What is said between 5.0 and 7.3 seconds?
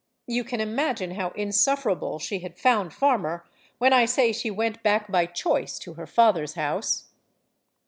by choice to her father's house.